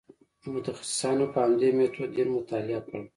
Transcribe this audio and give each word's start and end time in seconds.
متخصصانو 0.53 1.25
په 1.33 1.39
همدې 1.45 1.69
میتود 1.77 2.09
دین 2.15 2.29
مطالعه 2.37 2.81
کړ. 2.87 3.01